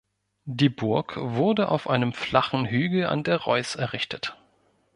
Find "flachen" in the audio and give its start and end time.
2.11-2.65